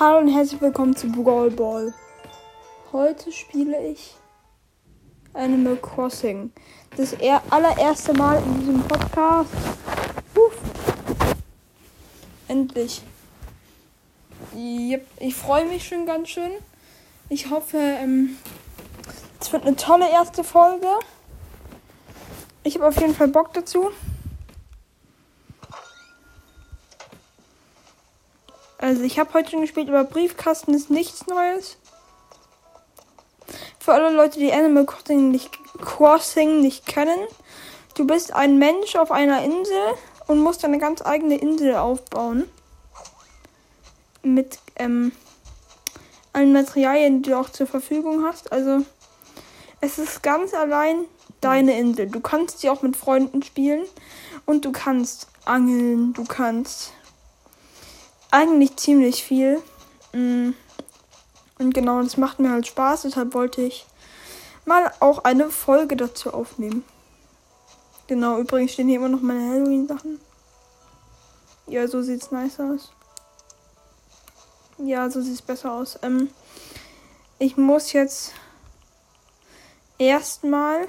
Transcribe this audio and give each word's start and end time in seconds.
Hallo 0.00 0.18
und 0.18 0.28
herzlich 0.28 0.60
willkommen 0.60 0.94
zu 0.94 1.10
Brawl 1.10 1.50
Ball. 1.50 1.92
Heute 2.92 3.32
spiele 3.32 3.84
ich 3.88 4.14
Animal 5.32 5.76
Crossing. 5.76 6.52
Das 6.96 7.14
er 7.14 7.42
allererste 7.50 8.12
Mal 8.12 8.40
in 8.40 8.60
diesem 8.60 8.82
Podcast. 8.82 9.50
Uff. 10.36 10.56
Endlich. 12.46 13.02
Yep. 14.54 15.04
Ich 15.18 15.34
freue 15.34 15.66
mich 15.66 15.88
schon 15.88 16.06
ganz 16.06 16.28
schön. 16.28 16.52
Ich 17.28 17.50
hoffe, 17.50 17.78
ähm, 17.78 18.36
es 19.40 19.52
wird 19.52 19.66
eine 19.66 19.74
tolle 19.74 20.08
erste 20.08 20.44
Folge. 20.44 20.86
Ich 22.62 22.76
habe 22.76 22.86
auf 22.86 23.00
jeden 23.00 23.16
Fall 23.16 23.26
Bock 23.26 23.52
dazu. 23.52 23.90
Also 28.78 29.02
ich 29.02 29.18
habe 29.18 29.34
heute 29.34 29.50
schon 29.50 29.60
gespielt, 29.60 29.88
aber 29.88 30.04
Briefkasten 30.04 30.72
ist 30.72 30.88
nichts 30.88 31.26
Neues. 31.26 31.76
Für 33.80 33.94
alle 33.94 34.14
Leute, 34.14 34.38
die 34.38 34.52
Animal 34.52 34.86
Crossing 34.86 35.30
nicht, 35.30 35.50
Crossing 35.80 36.60
nicht 36.60 36.86
kennen. 36.86 37.18
Du 37.94 38.06
bist 38.06 38.32
ein 38.32 38.58
Mensch 38.58 38.94
auf 38.94 39.10
einer 39.10 39.42
Insel 39.42 39.94
und 40.28 40.38
musst 40.38 40.64
eine 40.64 40.78
ganz 40.78 41.02
eigene 41.02 41.36
Insel 41.36 41.74
aufbauen. 41.74 42.48
Mit 44.22 44.60
ähm, 44.76 45.10
allen 46.32 46.52
Materialien, 46.52 47.22
die 47.22 47.30
du 47.30 47.38
auch 47.38 47.50
zur 47.50 47.66
Verfügung 47.66 48.24
hast. 48.24 48.52
Also 48.52 48.84
es 49.80 49.98
ist 49.98 50.22
ganz 50.22 50.54
allein 50.54 51.04
deine 51.40 51.78
Insel. 51.78 52.06
Du 52.06 52.20
kannst 52.20 52.60
sie 52.60 52.70
auch 52.70 52.82
mit 52.82 52.96
Freunden 52.96 53.42
spielen 53.42 53.84
und 54.46 54.64
du 54.64 54.70
kannst 54.70 55.28
angeln, 55.44 56.12
du 56.12 56.24
kannst 56.24 56.92
eigentlich 58.30 58.76
ziemlich 58.76 59.22
viel. 59.22 59.62
Mm. 60.12 60.50
Und 61.58 61.74
genau, 61.74 62.02
das 62.02 62.16
macht 62.16 62.38
mir 62.38 62.50
halt 62.50 62.66
Spaß, 62.66 63.02
deshalb 63.02 63.34
wollte 63.34 63.62
ich 63.62 63.84
mal 64.64 64.92
auch 65.00 65.24
eine 65.24 65.50
Folge 65.50 65.96
dazu 65.96 66.32
aufnehmen. 66.32 66.84
Genau, 68.06 68.38
übrigens 68.38 68.72
stehen 68.72 68.88
hier 68.88 68.96
immer 68.96 69.08
noch 69.08 69.20
meine 69.20 69.50
Halloween-Sachen. 69.50 70.20
Ja, 71.66 71.88
so 71.88 72.00
sieht's 72.00 72.30
nice 72.30 72.60
aus. 72.60 72.92
Ja, 74.78 75.10
so 75.10 75.20
sieht's 75.20 75.42
besser 75.42 75.72
aus. 75.72 75.98
Ähm, 76.02 76.30
ich 77.40 77.56
muss 77.56 77.92
jetzt 77.92 78.32
erstmal 79.98 80.86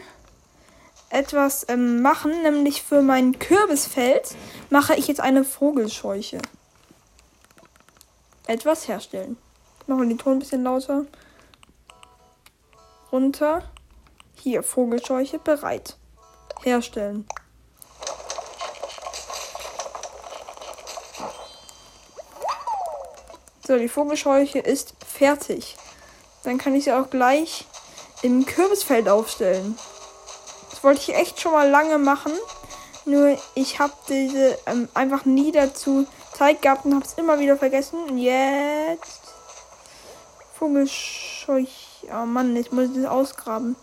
etwas 1.09 1.65
ähm, 1.67 2.01
machen, 2.01 2.43
nämlich 2.43 2.83
für 2.83 3.01
mein 3.01 3.39
Kürbisfeld 3.39 4.35
mache 4.69 4.93
ich 4.95 5.07
jetzt 5.07 5.19
eine 5.19 5.43
Vogelscheuche 5.43 6.39
etwas 8.49 8.87
herstellen. 8.87 9.37
Machen 9.85 10.09
den 10.09 10.17
Ton 10.17 10.33
ein 10.33 10.39
bisschen 10.39 10.63
lauter. 10.63 11.05
Runter. 13.11 13.63
Hier, 14.33 14.63
Vogelscheuche 14.63 15.39
bereit. 15.39 15.97
Herstellen. 16.63 17.27
So, 23.65 23.77
die 23.77 23.87
Vogelscheuche 23.87 24.59
ist 24.59 24.95
fertig. 25.05 25.77
Dann 26.43 26.57
kann 26.57 26.73
ich 26.73 26.85
sie 26.85 26.93
auch 26.93 27.11
gleich 27.11 27.65
im 28.23 28.45
Kürbisfeld 28.45 29.07
aufstellen. 29.09 29.77
Das 30.71 30.83
wollte 30.83 31.01
ich 31.01 31.15
echt 31.15 31.39
schon 31.39 31.51
mal 31.51 31.69
lange 31.69 31.99
machen. 31.99 32.31
Nur 33.09 33.39
ich 33.55 33.79
habe 33.79 33.93
diese 34.07 34.55
ähm, 34.67 34.87
einfach 34.93 35.25
nie 35.25 35.51
dazu 35.51 36.05
Zeit 36.37 36.61
gehabt 36.61 36.85
und 36.85 36.93
habe 36.93 37.03
es 37.03 37.15
immer 37.15 37.39
wieder 37.39 37.57
vergessen. 37.57 38.19
Jetzt. 38.19 39.33
Vogelscheuch. 40.53 42.05
Oh 42.13 42.27
Mann, 42.27 42.55
ich 42.55 42.71
muss 42.71 42.89
das 42.93 43.05
ausgraben. 43.05 43.75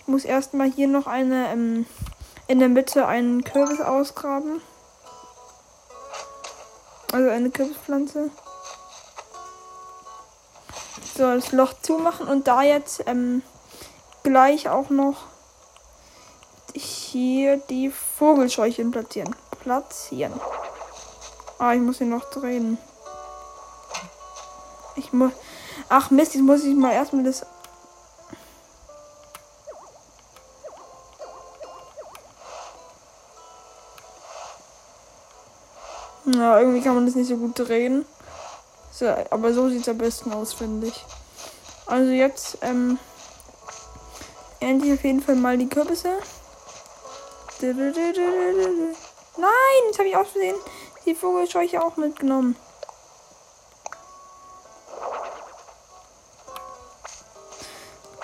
Ich 0.00 0.08
muss 0.08 0.24
erstmal 0.24 0.68
hier 0.72 0.88
noch 0.88 1.06
eine 1.06 1.52
ähm, 1.52 1.86
in 2.48 2.58
der 2.58 2.68
Mitte 2.68 3.06
einen 3.06 3.44
Kürbis 3.44 3.80
ausgraben. 3.80 4.60
Also 7.12 7.30
eine 7.30 7.50
Kürbispflanze. 7.50 8.32
So, 11.16 11.32
das 11.32 11.52
Loch 11.52 11.74
zumachen 11.80 12.26
und 12.26 12.48
da 12.48 12.62
jetzt 12.62 13.04
ähm, 13.06 13.42
gleich 14.24 14.68
auch 14.68 14.90
noch 14.90 15.26
hier 16.82 17.56
die 17.56 17.90
Vogelscheuchen 17.90 18.90
platzieren. 18.90 19.34
Platzieren. 19.62 20.32
Ah, 21.58 21.74
ich 21.74 21.80
muss 21.80 22.00
ihn 22.00 22.10
noch 22.10 22.30
drehen. 22.30 22.78
Ich 24.96 25.12
muss. 25.12 25.32
Ach 25.88 26.10
Mist, 26.10 26.34
jetzt 26.34 26.42
muss 26.42 26.64
ich 26.64 26.74
mal 26.74 26.92
erstmal 26.92 27.24
das. 27.24 27.44
Ja, 36.26 36.60
irgendwie 36.60 36.82
kann 36.82 36.94
man 36.94 37.06
das 37.06 37.14
nicht 37.14 37.28
so 37.28 37.36
gut 37.36 37.58
drehen. 37.58 38.04
So, 38.92 39.06
aber 39.30 39.52
so 39.52 39.68
sieht 39.68 39.82
es 39.82 39.88
am 39.88 39.98
besten 39.98 40.32
aus, 40.32 40.52
finde 40.52 40.88
ich. 40.88 41.04
Also 41.86 42.10
jetzt, 42.10 42.58
ähm, 42.60 42.98
ernte 44.60 44.86
ich 44.86 44.92
auf 44.92 45.04
jeden 45.04 45.22
Fall 45.22 45.36
mal 45.36 45.56
die 45.56 45.68
Kürbisse. 45.68 46.18
Nein, 49.36 49.50
das 49.88 49.98
habe 49.98 50.08
ich 50.08 50.16
aus 50.16 50.28
Versehen 50.28 50.56
die 51.08 51.14
Vogelscheuche 51.14 51.82
auch 51.82 51.96
mitgenommen. 51.96 52.56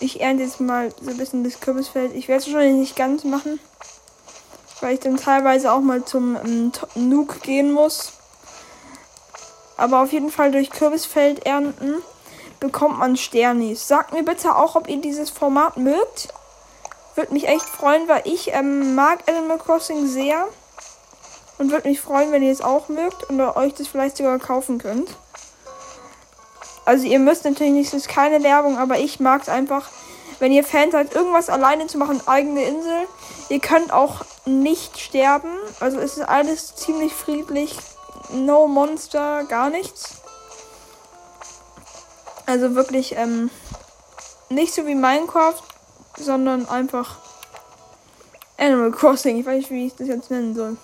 Ich 0.00 0.20
ernte 0.20 0.42
jetzt 0.42 0.60
mal 0.60 0.92
so 1.00 1.10
ein 1.10 1.16
bisschen 1.16 1.44
das 1.44 1.60
Kürbisfeld. 1.60 2.14
Ich 2.14 2.28
werde 2.28 2.42
es 2.42 2.50
schon 2.50 2.78
nicht 2.78 2.94
ganz 2.94 3.24
machen, 3.24 3.58
weil 4.80 4.94
ich 4.94 5.00
dann 5.00 5.16
teilweise 5.16 5.72
auch 5.72 5.80
mal 5.80 6.04
zum 6.04 6.36
ähm, 6.36 6.72
Nuke 6.94 7.38
gehen 7.40 7.72
muss. 7.72 8.12
Aber 9.76 10.02
auf 10.02 10.12
jeden 10.12 10.30
Fall 10.30 10.52
durch 10.52 10.70
Kürbisfeld 10.70 11.46
ernten 11.46 12.02
bekommt 12.60 12.98
man 12.98 13.16
Sternis. 13.16 13.88
Sagt 13.88 14.12
mir 14.12 14.24
bitte 14.24 14.56
auch, 14.56 14.76
ob 14.76 14.88
ihr 14.88 15.00
dieses 15.00 15.30
Format 15.30 15.78
mögt. 15.78 16.28
Würde 17.14 17.32
mich 17.32 17.48
echt 17.48 17.68
freuen, 17.68 18.08
weil 18.08 18.22
ich 18.24 18.52
ähm, 18.52 18.94
mag 18.94 19.20
Animal 19.28 19.58
Crossing 19.58 20.06
sehr. 20.06 20.46
Und 21.58 21.70
würde 21.70 21.88
mich 21.88 22.00
freuen, 22.00 22.32
wenn 22.32 22.42
ihr 22.42 22.50
es 22.50 22.60
auch 22.60 22.88
mögt 22.88 23.30
und 23.30 23.40
euch 23.40 23.74
das 23.74 23.86
vielleicht 23.86 24.16
sogar 24.16 24.38
kaufen 24.40 24.78
könnt. 24.78 25.08
Also 26.84 27.06
ihr 27.06 27.20
müsst 27.20 27.44
natürlich 27.44 27.72
nicht, 27.72 27.88
es 27.88 27.94
ist 27.94 28.08
keine 28.08 28.42
Werbung, 28.42 28.76
aber 28.76 28.98
ich 28.98 29.20
mag 29.20 29.42
es 29.42 29.48
einfach, 29.48 29.88
wenn 30.40 30.52
ihr 30.52 30.64
Fans 30.64 30.92
seid, 30.92 31.14
irgendwas 31.14 31.48
alleine 31.48 31.86
zu 31.86 31.96
machen, 31.96 32.20
eigene 32.26 32.64
Insel. 32.64 33.06
Ihr 33.48 33.60
könnt 33.60 33.92
auch 33.92 34.24
nicht 34.44 34.98
sterben. 34.98 35.50
Also 35.80 35.98
es 35.98 36.16
ist 36.16 36.28
alles 36.28 36.74
ziemlich 36.74 37.14
friedlich. 37.14 37.76
No 38.32 38.66
Monster, 38.66 39.44
gar 39.44 39.70
nichts. 39.70 40.16
Also 42.46 42.74
wirklich, 42.74 43.16
ähm, 43.16 43.50
nicht 44.50 44.74
so 44.74 44.86
wie 44.86 44.94
Minecraft, 44.94 45.62
sondern 46.16 46.68
einfach 46.68 47.16
Animal 48.58 48.90
Crossing. 48.90 49.38
Ich 49.38 49.46
weiß 49.46 49.56
nicht, 49.56 49.70
wie 49.70 49.86
ich 49.86 49.94
das 49.94 50.08
jetzt 50.08 50.30
nennen 50.30 50.54
soll. 50.54 50.76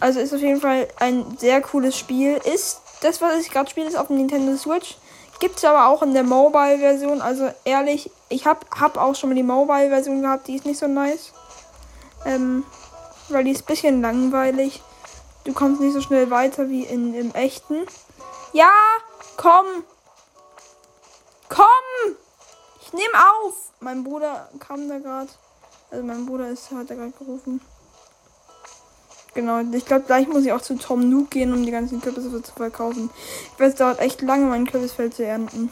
Also 0.00 0.20
ist 0.20 0.32
auf 0.32 0.40
jeden 0.40 0.60
Fall 0.60 0.88
ein 0.98 1.36
sehr 1.38 1.60
cooles 1.60 1.96
Spiel. 1.96 2.40
Ist 2.52 2.80
das, 3.02 3.20
was 3.20 3.40
ich 3.40 3.50
gerade 3.50 3.70
spiele, 3.70 3.88
ist 3.88 3.96
auf 3.96 4.08
dem 4.08 4.16
Nintendo 4.16 4.56
Switch. 4.56 4.96
Gibt 5.40 5.58
es 5.58 5.64
aber 5.64 5.86
auch 5.86 6.02
in 6.02 6.12
der 6.12 6.22
Mobile-Version. 6.22 7.22
Also 7.22 7.50
ehrlich, 7.64 8.10
ich 8.28 8.46
habe 8.46 8.60
hab 8.78 8.96
auch 8.96 9.14
schon 9.14 9.30
mal 9.30 9.34
die 9.34 9.42
Mobile-Version 9.42 10.22
gehabt. 10.22 10.48
Die 10.48 10.56
ist 10.56 10.66
nicht 10.66 10.78
so 10.78 10.86
nice. 10.86 11.32
Ähm, 12.26 12.64
weil 13.28 13.44
die 13.44 13.52
ist 13.52 13.62
ein 13.62 13.66
bisschen 13.66 14.02
langweilig. 14.02 14.82
Du 15.44 15.52
kommst 15.54 15.80
nicht 15.80 15.94
so 15.94 16.00
schnell 16.00 16.30
weiter 16.30 16.68
wie 16.68 16.84
in, 16.84 17.14
im 17.14 17.34
echten. 17.34 17.86
Ja, 18.52 18.72
komm. 19.36 19.66
Komm. 21.48 22.16
Ich 22.92 22.98
nehme 22.98 23.14
auf. 23.14 23.54
Mein 23.78 24.02
Bruder 24.02 24.48
kam 24.58 24.88
da 24.88 24.98
gerade. 24.98 25.30
Also 25.92 26.04
mein 26.04 26.26
Bruder 26.26 26.48
ist, 26.48 26.72
hat 26.72 26.90
da 26.90 26.94
gerade 26.94 27.12
gerufen. 27.12 27.60
Genau, 29.32 29.60
ich 29.60 29.86
glaube, 29.86 30.06
gleich 30.06 30.26
muss 30.26 30.44
ich 30.44 30.52
auch 30.52 30.60
zu 30.60 30.76
Tom 30.76 31.08
Nook 31.08 31.30
gehen, 31.30 31.54
um 31.54 31.64
die 31.64 31.70
ganzen 31.70 32.00
Kürbisse 32.00 32.42
zu 32.42 32.52
verkaufen. 32.52 33.10
Ich 33.54 33.60
weiß, 33.60 33.74
es 33.74 33.78
dauert 33.78 34.00
echt 34.00 34.22
lange, 34.22 34.46
mein 34.46 34.66
Kürbisfeld 34.66 35.14
zu 35.14 35.24
ernten. 35.24 35.70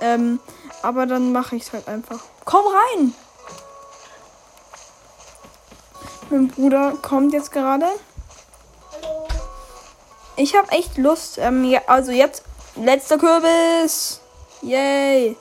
Ähm, 0.00 0.40
aber 0.82 1.06
dann 1.06 1.30
mache 1.30 1.54
ich 1.54 1.62
es 1.62 1.72
halt 1.72 1.86
einfach. 1.86 2.18
Komm 2.44 2.64
rein! 2.66 3.14
Mein 6.30 6.48
Bruder 6.48 6.94
kommt 7.00 7.32
jetzt 7.32 7.52
gerade. 7.52 7.86
Ich 10.34 10.56
habe 10.56 10.70
echt 10.72 10.98
Lust. 10.98 11.38
Ähm, 11.38 11.64
ja, 11.64 11.82
also 11.86 12.10
jetzt 12.10 12.42
letzter 12.74 13.18
Kürbis. 13.18 14.20
Yay. 14.62 15.36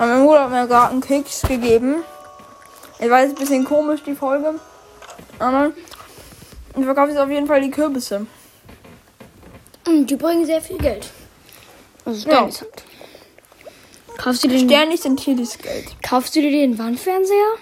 Aber 0.00 0.14
mein 0.14 0.24
Bruder 0.24 0.44
hat 0.44 0.50
mir 0.50 0.66
gerade 0.66 0.92
einen 0.92 1.02
Keks 1.02 1.42
gegeben. 1.42 1.96
Ich 2.98 3.10
weiß, 3.10 3.28
ein 3.30 3.34
bisschen 3.34 3.66
komisch 3.66 4.02
die 4.02 4.14
Folge. 4.14 4.54
Aber 5.38 5.72
ich 6.74 6.84
verkaufe 6.86 7.10
jetzt 7.10 7.18
auf 7.18 7.28
jeden 7.28 7.46
Fall 7.46 7.60
die 7.60 7.70
Kürbisse. 7.70 8.26
Und 9.86 10.06
die 10.08 10.16
bringen 10.16 10.46
sehr 10.46 10.62
viel 10.62 10.78
Geld. 10.78 11.10
Also 12.06 12.26
Ja. 12.30 12.36
Sternis 12.50 12.62
halt. 12.62 12.84
Kaufst 14.16 14.42
du 14.42 14.48
dir 14.48 14.56
den, 14.56 14.68
Sternis 14.70 15.02
sind 15.02 15.20
hier 15.20 15.36
das 15.36 15.58
Geld. 15.58 15.94
kaufst 16.02 16.34
du 16.34 16.40
dir 16.40 16.50
den 16.50 16.78
Wandfernseher? 16.78 17.54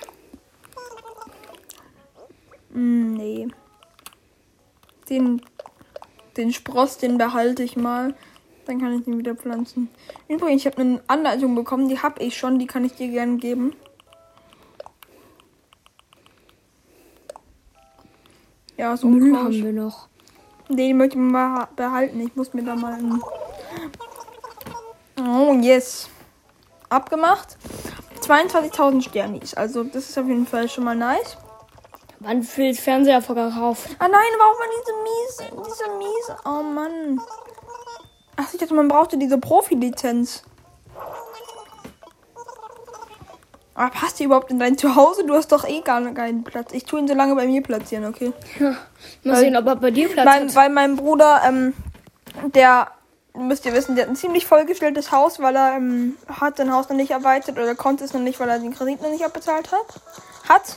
Hm, 2.73 3.15
nee. 3.15 3.49
Den, 5.11 5.43
den 6.37 6.53
Spross, 6.53 6.99
den 6.99 7.19
behalte 7.19 7.65
ich 7.65 7.75
mal. 7.75 8.15
Dann 8.69 8.83
kann 8.83 8.99
ich 8.99 9.05
den 9.07 9.17
wieder 9.17 9.35
pflanzen. 9.35 9.89
Übrigens, 10.29 10.61
ich 10.61 10.67
habe 10.67 10.83
eine 10.83 11.01
Anleitung 11.07 11.55
bekommen, 11.55 11.89
die 11.89 12.01
habe 12.01 12.23
ich 12.23 12.37
schon, 12.37 12.59
die 12.59 12.67
kann 12.67 12.85
ich 12.85 12.93
dir 12.93 13.09
gerne 13.09 13.39
geben. 13.39 13.75
Ja, 18.77 18.95
so 18.95 19.09
Müll 19.09 19.31
Unkraut. 19.33 19.45
haben 19.47 19.63
wir 19.65 19.73
noch. 19.73 20.09
Den 20.69 20.99
möchte 20.99 21.17
ich 21.17 21.23
mal 21.23 21.67
behalten. 21.77 22.21
Ich 22.21 22.37
muss 22.37 22.53
mir 22.53 22.63
da 22.63 22.77
mal. 22.77 22.99
Oh, 25.19 25.55
yes. 25.63 26.11
Abgemacht. 26.91 27.57
22.000 28.21 29.01
Sternis. 29.01 29.55
Also, 29.55 29.83
das 29.83 30.11
ist 30.11 30.19
auf 30.19 30.27
jeden 30.27 30.47
Fall 30.47 30.69
schon 30.69 30.85
mal 30.85 30.95
nice. 30.95 31.39
Wann 32.21 32.43
viel 32.43 32.75
Fernseher 32.75 33.23
verkauft? 33.23 33.97
Ah 33.99 34.09
nein, 34.09 34.31
warum 34.39 34.59
war 34.59 34.69
diese 34.77 34.93
miese, 35.03 35.71
diese 35.71 35.97
miese. 35.97 36.37
Oh 36.45 36.63
Mann. 36.63 37.19
Ach, 38.41 38.53
ich 38.53 38.61
dachte, 38.61 38.75
man 38.75 38.87
brauchte 38.89 39.19
diese 39.19 39.37
Profi-Lizenz. 39.37 40.45
Aber 43.75 43.91
passt 43.91 44.19
die 44.19 44.25
überhaupt 44.25 44.51
in 44.51 44.59
dein 44.59 44.79
Zuhause? 44.79 45.25
Du 45.25 45.35
hast 45.35 45.53
doch 45.53 45.65
eh 45.67 45.81
gar 45.81 46.01
keinen 46.13 46.45
Platz. 46.45 46.73
Ich 46.73 46.85
tue 46.85 47.01
ihn 47.01 47.09
so 47.09 47.15
lange 47.15 47.35
bei 47.35 47.47
mir 47.47 47.63
platzieren, 47.63 48.05
okay? 48.07 48.33
Mal 48.59 48.77
Weil- 49.25 49.37
sehen, 49.37 49.57
ob 49.57 49.67
er 49.67 49.77
bei 49.77 49.91
dir 49.91 50.09
Platz 50.09 50.25
Mein, 50.25 50.49
hat. 50.49 50.55
weil 50.55 50.71
mein 50.71 50.97
Bruder, 50.97 51.43
ähm, 51.45 51.75
der, 52.55 52.89
müsst 53.35 53.67
ihr 53.67 53.73
wissen, 53.73 53.95
der 53.97 54.05
hat 54.05 54.11
ein 54.11 54.17
ziemlich 54.17 54.47
vollgestelltes 54.47 55.11
Haus, 55.13 55.41
weil 55.41 55.55
er 55.57 55.77
ähm, 55.77 56.17
hat 56.29 56.57
sein 56.59 56.73
Haus 56.73 56.89
noch 56.89 56.97
nicht 56.97 57.11
erweitert 57.13 57.57
oder 57.57 57.75
konnte 57.75 58.05
es 58.05 58.13
noch 58.13 58.21
nicht, 58.21 58.39
weil 58.41 58.49
er 58.49 58.59
den 58.61 58.75
Kredit 58.75 59.01
noch 59.03 59.11
nicht 59.11 59.25
abbezahlt 59.25 59.71
hat. 59.73 60.01
Hat. 60.49 60.77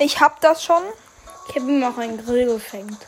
Ich 0.00 0.20
hab 0.20 0.40
das 0.40 0.62
schon. 0.64 0.82
Ich 1.48 1.56
habe 1.56 1.70
ihm 1.70 1.84
auch 1.84 1.98
einen 1.98 2.24
Grill 2.24 2.52
geschenkt. 2.52 3.06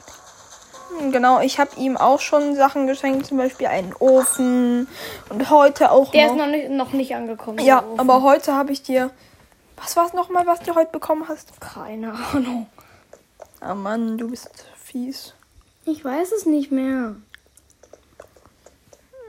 Genau, 1.10 1.40
ich 1.40 1.58
habe 1.58 1.70
ihm 1.76 1.96
auch 1.96 2.20
schon 2.20 2.54
Sachen 2.54 2.86
geschenkt, 2.86 3.26
zum 3.26 3.36
Beispiel 3.38 3.66
einen 3.66 3.92
Ofen 3.98 4.88
und 5.28 5.50
heute 5.50 5.90
auch 5.90 6.10
Der 6.12 6.26
noch. 6.28 6.34
ist 6.34 6.38
noch 6.38 6.46
nicht, 6.46 6.70
noch 6.70 6.92
nicht 6.92 7.14
angekommen. 7.14 7.58
ja, 7.58 7.82
aber 7.96 8.22
heute 8.22 8.54
habe 8.54 8.72
ich 8.72 8.82
dir. 8.82 9.10
Was 9.76 9.96
war 9.96 10.06
es 10.06 10.14
nochmal, 10.14 10.46
was 10.46 10.60
du 10.60 10.74
heute 10.74 10.90
bekommen 10.92 11.28
hast? 11.28 11.60
Keine 11.60 12.12
Ahnung. 12.32 12.66
Ah 13.60 13.74
Mann, 13.74 14.16
du 14.16 14.30
bist 14.30 14.48
fies. 14.82 15.34
Ich 15.84 16.04
weiß 16.04 16.32
es 16.32 16.46
nicht 16.46 16.72
mehr. 16.72 17.16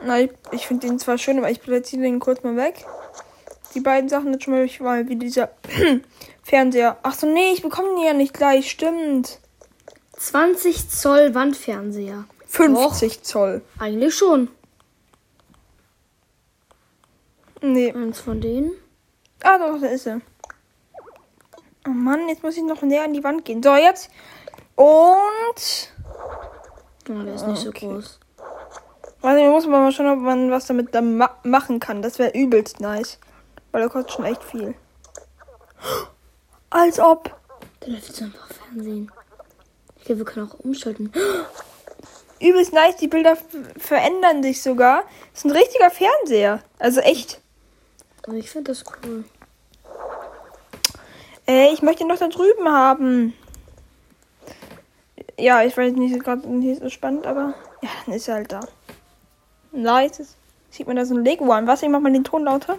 Na, 0.03 0.19
ich, 0.19 0.31
ich 0.51 0.67
finde 0.67 0.87
den 0.87 0.99
zwar 0.99 1.17
schön, 1.17 1.37
aber 1.37 1.49
ich 1.49 1.61
platziere 1.61 2.03
den 2.03 2.19
kurz 2.19 2.43
mal 2.43 2.55
weg. 2.55 2.85
Die 3.73 3.79
beiden 3.81 4.09
Sachen 4.09 4.31
jetzt 4.31 4.43
schon 4.45 4.53
mal 4.53 5.07
wie 5.09 5.15
dieser 5.17 5.49
Fernseher. 6.43 6.97
Ach 7.03 7.13
so, 7.13 7.27
nee, 7.27 7.51
ich 7.51 7.61
bekomme 7.61 7.89
den 7.95 8.05
ja 8.05 8.13
nicht 8.13 8.33
gleich, 8.33 8.69
stimmt. 8.71 9.39
20 10.17 10.89
Zoll 10.89 11.33
Wandfernseher. 11.33 12.25
50 12.47 13.23
Zoll. 13.23 13.61
Eigentlich 13.79 14.15
schon. 14.15 14.49
Nee. 17.61 17.93
Eins 17.93 18.19
von 18.19 18.41
denen. 18.41 18.73
Ah, 19.43 19.57
doch, 19.57 19.79
da 19.79 19.87
ist 19.87 20.07
er. 20.07 20.21
Oh 21.87 21.91
Mann, 21.91 22.27
jetzt 22.27 22.43
muss 22.43 22.57
ich 22.57 22.63
noch 22.63 22.81
näher 22.81 23.03
an 23.03 23.13
die 23.13 23.23
Wand 23.23 23.45
gehen. 23.45 23.63
So, 23.63 23.75
jetzt. 23.75 24.09
Und. 24.75 25.93
Ja, 27.07 27.23
der 27.23 27.35
ist 27.35 27.47
nicht 27.47 27.61
so 27.61 27.69
okay. 27.69 27.87
groß. 27.87 28.19
Warte, 29.21 29.49
muss 29.49 29.65
man 29.65 29.81
mal 29.81 29.91
schauen, 29.91 30.07
ob 30.07 30.19
man 30.19 30.51
was 30.51 30.65
damit 30.65 30.93
dann 30.93 31.17
ma 31.17 31.29
machen 31.43 31.79
kann. 31.79 32.01
Das 32.01 32.19
wäre 32.19 32.37
übelst 32.37 32.79
nice. 32.79 33.19
Weil 33.71 33.81
der 33.81 33.89
kostet 33.89 34.13
schon 34.13 34.25
echt 34.25 34.43
viel. 34.43 34.75
Als 36.69 36.99
ob. 36.99 37.35
Der 37.81 37.89
läuft 37.93 38.07
jetzt 38.07 38.21
einfach 38.21 38.47
Fernsehen. 38.47 39.11
Glaube, 40.07 40.19
wir 40.19 40.25
können 40.25 40.49
auch 40.49 40.59
umschalten. 40.59 41.11
Übelst 42.39 42.71
nice. 42.71 42.95
Die 42.95 43.09
Bilder 43.09 43.37
verändern 43.77 44.41
sich 44.41 44.61
sogar. 44.61 45.03
Das 45.33 45.43
ist 45.43 45.45
ein 45.45 45.51
richtiger 45.51 45.91
Fernseher. 45.91 46.63
Also 46.79 47.01
echt. 47.01 47.41
Ich 48.33 48.49
finde 48.49 48.71
das 48.71 48.85
cool. 49.03 49.25
Ey, 51.45 51.73
ich 51.73 51.81
möchte 51.81 52.03
ihn 52.03 52.07
noch 52.07 52.17
da 52.17 52.29
drüben 52.29 52.69
haben. 52.69 53.33
Ja, 55.37 55.63
ich 55.63 55.75
weiß 55.75 55.91
nicht, 55.93 56.23
gerade 56.23 56.47
nicht 56.47 56.81
so 56.81 56.89
spannend, 56.89 57.27
aber. 57.27 57.53
Ja, 57.81 57.89
dann 58.05 58.15
ist 58.15 58.29
er 58.29 58.35
halt 58.35 58.53
da. 58.53 58.61
Nice. 59.73 60.19
Jetzt 60.19 60.37
Sieht 60.71 60.87
man 60.87 60.95
da 60.95 61.03
so 61.03 61.15
ein 61.15 61.25
Lego 61.25 61.51
an. 61.51 61.67
Was? 61.67 61.83
Ich 61.83 61.89
mach 61.89 61.99
mal 61.99 62.13
den 62.13 62.23
Ton 62.23 62.45
lauter. 62.45 62.77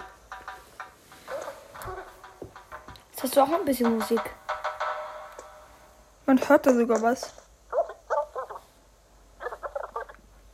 Jetzt 3.11 3.23
hast 3.23 3.37
du 3.37 3.43
auch 3.43 3.53
ein 3.53 3.67
bisschen 3.67 3.99
Musik. 3.99 4.23
Man 6.29 6.39
hört 6.47 6.67
da 6.67 6.75
sogar 6.75 7.01
was. 7.01 7.33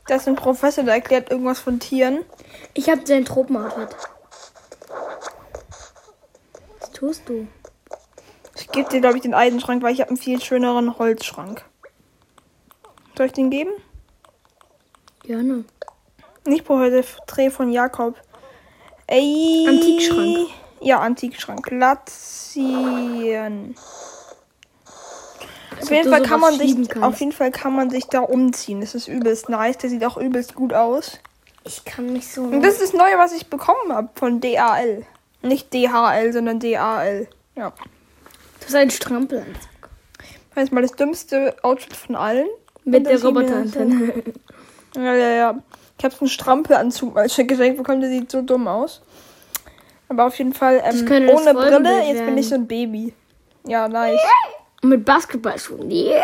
Das 0.06 0.22
ist 0.22 0.28
ein 0.28 0.36
Professor, 0.36 0.84
der 0.84 0.94
erklärt 0.94 1.32
irgendwas 1.32 1.58
von 1.58 1.80
Tieren. 1.80 2.24
Ich 2.74 2.88
habe 2.88 3.04
seinen 3.04 3.24
Tropenartet. 3.24 3.96
Was 6.78 6.92
tust 6.92 7.28
du? 7.28 7.48
Ich 8.54 8.68
gebe 8.68 8.88
dir, 8.88 9.00
glaube 9.00 9.16
ich, 9.16 9.22
den 9.22 9.34
Eisenschrank, 9.34 9.82
weil 9.82 9.92
ich 9.92 10.00
habe 10.00 10.10
einen 10.10 10.16
viel 10.16 10.40
schöneren 10.40 10.96
Holzschrank. 10.96 11.64
Soll 13.16 13.26
ich 13.26 13.32
den 13.32 13.50
geben? 13.50 13.72
Gerne. 15.24 15.64
Nicht 16.44 16.64
Porträt 16.64 17.50
von 17.50 17.72
Jakob. 17.72 18.14
Ey. 19.08 19.66
Antikschrank. 19.66 20.50
Ja, 20.80 21.00
Antikschrank. 21.00 21.66
Platzieren. 21.66 22.54
Auf 25.84 25.90
jeden, 25.90 26.10
Fall 26.10 26.22
kann 26.22 26.40
man 26.40 26.58
sich, 26.58 26.75
kannst. 26.88 27.02
auf 27.02 27.20
jeden 27.20 27.32
Fall 27.32 27.50
kann 27.50 27.75
man 27.75 27.90
sich 27.90 28.06
da 28.06 28.20
umziehen. 28.20 28.81
Das 28.81 28.94
ist 28.94 29.08
übelst 29.08 29.48
nice. 29.48 29.78
Der 29.78 29.90
sieht 29.90 30.04
auch 30.04 30.16
übelst 30.16 30.54
gut 30.54 30.72
aus. 30.72 31.19
Ich 31.64 31.84
kann 31.84 32.12
mich 32.12 32.28
so. 32.28 32.42
Und 32.42 32.62
das 32.62 32.75
ist 32.75 32.82
das 32.82 32.92
Neue, 32.92 33.19
was 33.19 33.32
ich 33.32 33.48
bekommen 33.48 33.92
habe 33.92 34.08
von 34.14 34.40
DAL. 34.40 35.06
Nicht 35.42 35.72
DHL, 35.72 36.32
sondern 36.32 36.60
DAL. 36.60 37.28
Ja. 37.56 37.72
Das 38.60 38.69
ist 38.70 38.75
ein 38.75 38.90
Strampelanzug. 38.90 39.54
Ist 40.56 40.72
mal 40.72 40.82
das 40.82 40.92
dümmste 40.92 41.56
Outfit 41.62 41.96
von 41.96 42.14
allen. 42.14 42.46
Mit 42.84 43.06
der 43.06 43.22
Roboterantenne. 43.22 44.22
Ja, 44.96 45.14
ja, 45.14 45.28
ja. 45.31 45.58
Ich 45.98 46.05
habe 46.05 46.14
so 46.14 46.20
einen 46.20 46.29
Strampelanzug 46.29 47.17
als 47.17 47.36
geschenkt 47.36 47.79
bekommen, 47.79 48.00
der 48.00 48.10
sieht 48.10 48.31
so 48.31 48.43
dumm 48.43 48.69
aus. 48.69 49.03
Aber 50.08 50.26
auf 50.26 50.36
jeden 50.38 50.53
Fall 50.53 50.82
ähm, 50.84 51.29
ohne 51.29 51.55
Brille, 51.55 52.05
jetzt 52.06 52.24
bin 52.24 52.38
ich 52.38 52.48
so 52.48 52.55
ein 52.55 52.67
Baby. 52.67 53.14
Ja, 53.67 53.88
nice. 53.88 54.20
Und 54.84 54.91
mit 54.91 55.06
Basketballschuhen. 55.06 55.91
Yeah. 55.91 56.20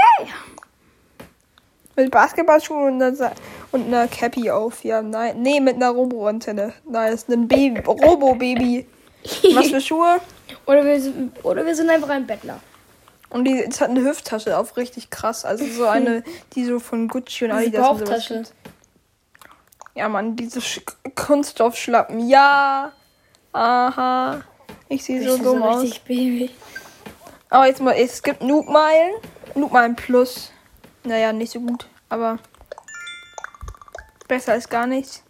Mit 1.97 2.11
Basketballschuhen 2.11 2.93
und 2.93 3.03
einer, 3.03 3.33
und 3.73 3.87
einer 3.87 4.07
Cappy 4.07 4.51
auf. 4.51 4.85
Ja, 4.85 5.01
nein. 5.01 5.41
Nee, 5.41 5.61
mit 5.61 5.77
einer 5.77 5.89
Robo-Antenne. 5.89 6.75
Nice. 6.85 7.27
Ein 7.31 7.49
Baby. 7.49 7.81
Robo-Baby. 7.81 8.87
Was 9.55 9.69
für 9.69 9.81
Schuhe? 9.81 10.21
Oder 10.67 10.85
wir, 10.85 11.01
sind, 11.01 11.43
oder 11.43 11.65
wir 11.65 11.75
sind 11.75 11.89
einfach 11.89 12.11
ein 12.11 12.27
Bettler. 12.27 12.61
Und 13.31 13.47
die 13.47 13.63
es 13.63 13.81
hat 13.81 13.89
eine 13.89 14.05
Hüfttasche 14.05 14.59
auf, 14.59 14.77
richtig 14.77 15.09
krass. 15.09 15.47
Also 15.47 15.65
so 15.65 15.87
eine, 15.87 16.23
die 16.55 16.67
so 16.67 16.81
von 16.81 17.09
Gucci 17.09 17.47
und 17.47 17.53
Diese 17.53 17.79
Adidas 17.79 17.89
und 17.89 17.99
sowas 18.01 18.09
Bauchtasche. 18.11 18.35
gibt. 18.35 18.53
Ja, 19.95 20.11
Mann, 20.11 20.37
diese 20.37 20.61
Sch 20.61 20.83
Kunststoffschlappen. 21.15 22.29
Ja. 22.29 22.93
Aha. 23.55 24.43
Ich 24.91 25.03
sehe 25.03 25.27
so 25.27 25.39
dumm 25.43 25.63
aus. 25.63 25.83
richtig 25.83 26.03
Baby. 26.03 26.51
Aber 27.51 27.67
jetzt 27.67 27.81
mal, 27.81 27.93
es 27.93 28.23
gibt 28.23 28.43
Noob-Meilen. 28.43 29.15
Noob-Meilen 29.55 29.97
Plus. 29.97 30.53
Naja, 31.05 31.33
nicht 31.33 31.53
so 31.53 31.61
gut, 31.61 31.89
aber 32.09 32.39
besser 34.29 34.53
als 34.53 34.69
gar 34.69 34.87
nichts. 34.87 35.23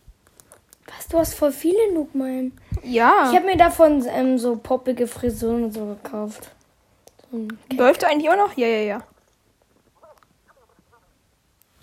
Was, 0.87 1.09
du 1.09 1.19
hast 1.19 1.35
voll 1.35 1.53
viele 1.53 1.93
Noobmeilen. 1.95 2.59
Ja. 2.83 3.29
Ich 3.31 3.37
habe 3.37 3.47
mir 3.47 3.57
davon 3.57 4.05
ähm, 4.09 4.39
so 4.39 4.57
poppige 4.57 5.07
Frisuren 5.07 5.65
und 5.65 5.73
so 5.73 5.87
gekauft. 5.87 6.51
So 7.31 7.49
Läuft 7.73 8.05
eigentlich 8.05 8.31
auch 8.31 8.37
noch? 8.37 8.57
Ja, 8.57 8.67
ja, 8.67 8.81
ja. 8.81 9.03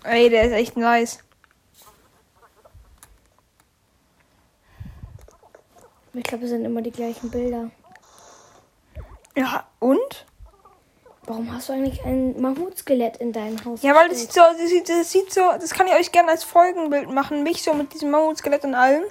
Ey, 0.03 0.29
der 0.29 0.43
ist 0.43 0.53
echt 0.53 0.77
nice. 0.77 1.23
Ich 6.13 6.23
glaube, 6.23 6.45
es 6.45 6.49
sind 6.49 6.65
immer 6.65 6.81
die 6.81 6.91
gleichen 6.91 7.29
Bilder. 7.29 7.69
Ja, 9.37 9.65
und? 9.77 10.25
Warum 11.27 11.53
hast 11.53 11.69
du 11.69 11.73
eigentlich 11.73 12.03
ein 12.03 12.41
Mammutskelett 12.41 13.17
in 13.17 13.33
deinem 13.33 13.63
Haus? 13.63 13.83
Ja, 13.83 13.93
weil 13.93 14.09
das 14.09 14.19
sieht 14.19 14.33
so, 14.33 14.41
das 14.41 14.67
sieht, 14.67 14.89
das 14.89 15.11
sieht 15.11 15.31
so, 15.31 15.41
das 15.59 15.71
kann 15.71 15.85
ich 15.85 15.93
euch 15.93 16.11
gerne 16.11 16.31
als 16.31 16.43
Folgenbild 16.43 17.11
machen. 17.11 17.43
Mich 17.43 17.61
so 17.61 17.73
mit 17.73 17.93
diesem 17.93 18.09
Mammutskelett 18.09 18.63
und 18.63 18.73
allem. 18.73 19.03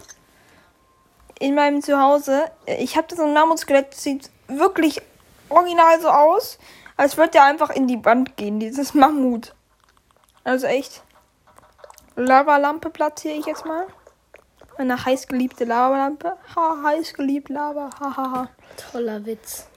In 1.38 1.54
meinem 1.54 1.80
Zuhause. 1.80 2.50
Ich 2.66 2.96
habe 2.96 3.06
da 3.06 3.14
so 3.14 3.22
ein 3.22 3.34
Mammutskelett, 3.34 3.92
das 3.92 4.02
sieht 4.02 4.30
wirklich 4.48 5.00
original 5.48 6.00
so 6.00 6.08
aus, 6.08 6.58
als 6.96 7.16
würde 7.16 7.30
der 7.32 7.44
einfach 7.44 7.70
in 7.70 7.86
die 7.86 8.04
Wand 8.04 8.36
gehen, 8.36 8.58
dieses 8.58 8.94
Mammut. 8.94 9.54
Also 10.42 10.66
echt. 10.66 11.04
Lavalampe 12.16 12.90
platziere 12.90 13.36
ich 13.36 13.46
jetzt 13.46 13.64
mal. 13.64 13.86
Meine 14.76 15.04
heißgeliebte 15.04 15.66
Lavalampe. 15.66 16.36
Ha, 16.56 16.76
heißgeliebt 16.82 17.48
Lava. 17.48 17.90
Ha, 18.00 18.16
ha, 18.16 18.32
ha. 18.32 18.48
Toller 18.90 19.24
Witz. 19.24 19.68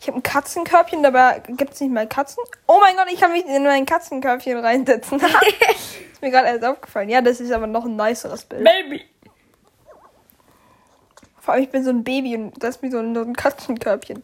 Ich 0.00 0.08
habe 0.08 0.18
ein 0.18 0.22
Katzenkörbchen, 0.22 1.02
dabei 1.02 1.42
gibt 1.46 1.72
es 1.74 1.80
nicht 1.80 1.92
mal 1.92 2.06
Katzen. 2.06 2.42
Oh 2.66 2.78
mein 2.80 2.96
Gott, 2.96 3.06
ich 3.10 3.20
kann 3.20 3.32
mich 3.32 3.44
in 3.46 3.64
mein 3.64 3.86
Katzenkörbchen 3.86 4.58
reinsetzen. 4.58 5.20
ist 6.12 6.22
mir 6.22 6.30
gerade 6.30 6.48
erst 6.48 6.64
aufgefallen. 6.64 7.08
Ja, 7.08 7.20
das 7.22 7.40
ist 7.40 7.50
aber 7.50 7.66
noch 7.66 7.84
ein 7.86 7.96
niceres 7.96 8.44
Bild. 8.44 8.64
Baby. 8.64 9.04
Vor 11.40 11.54
allem, 11.54 11.62
ich 11.64 11.70
bin 11.70 11.84
so 11.84 11.90
ein 11.90 12.04
Baby 12.04 12.36
und 12.36 12.62
das 12.62 12.76
ist 12.76 12.82
wie 12.82 12.90
so 12.90 12.98
ein, 12.98 13.34
Katzenkörbchen. 13.34 14.22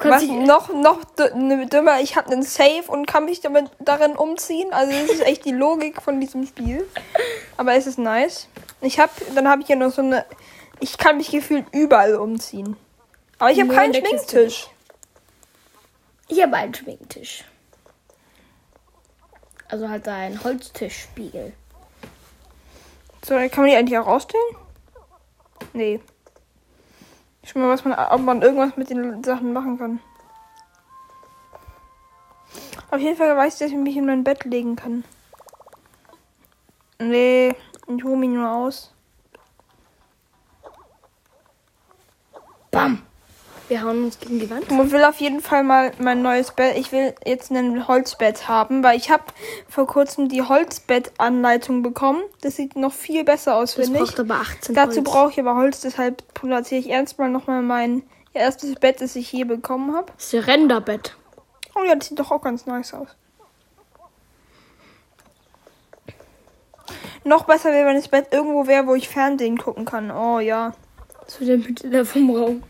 Was 0.00 0.22
noch, 0.22 0.72
noch 0.72 1.00
dü- 1.16 1.68
dümmer, 1.68 2.00
ich 2.00 2.14
habe 2.16 2.30
einen 2.30 2.44
Safe 2.44 2.84
und 2.86 3.06
kann 3.06 3.24
mich 3.24 3.40
damit 3.40 3.68
darin 3.80 4.14
umziehen. 4.16 4.72
Also 4.72 4.92
das 4.92 5.10
ist 5.10 5.22
echt 5.26 5.44
die 5.44 5.50
Logik 5.52 6.00
von 6.00 6.20
diesem 6.20 6.46
Spiel. 6.46 6.86
Aber 7.56 7.74
es 7.74 7.88
ist 7.88 7.98
nice. 7.98 8.48
Ich 8.80 9.00
habe, 9.00 9.10
dann 9.34 9.48
habe 9.48 9.62
ich 9.62 9.66
hier 9.66 9.74
noch 9.76 9.90
so 9.90 10.02
eine, 10.02 10.24
ich 10.78 10.98
kann 10.98 11.16
mich 11.16 11.30
gefühlt 11.32 11.66
überall 11.72 12.14
umziehen. 12.14 12.76
Aber 13.38 13.50
ich 13.50 13.60
habe 13.60 13.72
keinen 13.72 13.94
Schminktisch. 13.94 14.68
ich 16.28 16.42
habe 16.42 16.56
einen 16.56 16.74
Schminktisch. 16.74 17.44
Also 19.68 19.88
halt 19.88 20.08
ein 20.08 20.42
Holztischspiegel. 20.42 21.52
So, 23.24 23.34
kann 23.34 23.50
man 23.56 23.66
die 23.66 23.76
eigentlich 23.76 23.98
auch 23.98 24.06
rausstellen? 24.06 24.56
Nee. 25.72 26.00
Schau 27.44 27.60
mal, 27.60 27.68
was 27.68 27.84
man, 27.84 27.92
ob 27.92 28.20
man 28.22 28.42
irgendwas 28.42 28.76
mit 28.76 28.90
den 28.90 29.22
Sachen 29.22 29.52
machen 29.52 29.78
kann. 29.78 30.00
Auf 32.90 33.00
jeden 33.00 33.16
Fall 33.16 33.36
weiß 33.36 33.54
ich, 33.54 33.58
dass 33.60 33.70
ich 33.70 33.76
mich 33.76 33.96
in 33.96 34.06
mein 34.06 34.24
Bett 34.24 34.44
legen 34.44 34.76
kann. 34.76 35.04
Nee, 36.98 37.54
ich 37.86 38.04
hole 38.04 38.16
mich 38.16 38.30
nur 38.30 38.50
aus. 38.50 38.92
Bam. 42.70 43.07
Wir 43.68 43.82
hauen 43.82 44.04
uns 44.04 44.18
gegen 44.18 44.40
die 44.40 44.48
Wand. 44.48 44.64
Ich 44.70 44.90
will 44.92 45.04
auf 45.04 45.20
jeden 45.20 45.40
Fall 45.42 45.62
mal 45.62 45.92
mein 45.98 46.22
neues 46.22 46.52
Bett. 46.52 46.78
Ich 46.78 46.90
will 46.90 47.14
jetzt 47.26 47.50
ein 47.50 47.86
Holzbett 47.86 48.48
haben, 48.48 48.82
weil 48.82 48.96
ich 48.96 49.10
habe 49.10 49.24
vor 49.68 49.86
kurzem 49.86 50.30
die 50.30 50.42
Holzbettanleitung 50.42 51.82
bekommen. 51.82 52.22
Das 52.40 52.56
sieht 52.56 52.76
noch 52.76 52.94
viel 52.94 53.24
besser 53.24 53.56
aus, 53.56 53.74
Das 53.74 53.84
finde 53.84 54.00
ich. 54.00 54.06
braucht 54.06 54.20
aber 54.20 54.34
18 54.36 54.74
Dazu 54.74 55.02
brauche 55.02 55.32
ich 55.32 55.40
aber 55.40 55.54
Holz, 55.54 55.82
deshalb 55.82 56.22
platziere 56.32 56.80
ich 56.80 56.88
erstmal 56.88 57.28
nochmal 57.28 57.60
mein 57.60 58.04
erstes 58.32 58.74
Bett, 58.76 59.02
das 59.02 59.14
ich 59.16 59.30
je 59.32 59.44
bekommen 59.44 59.94
habe. 59.94 60.12
Das 60.16 60.32
Renderbett. 60.46 61.14
Oh 61.74 61.84
ja, 61.86 61.94
das 61.94 62.08
sieht 62.08 62.18
doch 62.18 62.30
auch 62.30 62.40
ganz 62.42 62.64
nice 62.64 62.94
aus. 62.94 63.08
Noch 67.24 67.44
besser 67.44 67.70
wäre, 67.72 67.86
wenn 67.86 67.96
das 67.96 68.08
Bett 68.08 68.28
irgendwo 68.30 68.66
wäre, 68.66 68.86
wo 68.86 68.94
ich 68.94 69.10
Fernsehen 69.10 69.58
gucken 69.58 69.84
kann. 69.84 70.10
Oh 70.10 70.38
ja. 70.38 70.72
Zu 71.26 71.44
der 71.44 71.58
Mitte 71.58 72.04
vom 72.06 72.30
Raum. 72.34 72.62